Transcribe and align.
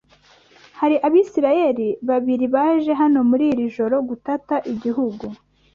hari 0.79 0.95
Abisirayeli 1.07 1.87
babiri 2.09 2.45
baje 2.55 2.91
hano 3.01 3.19
muri 3.29 3.45
iri 3.53 3.65
joro 3.75 3.95
gutata 4.09 4.55
igihugu 4.73 5.25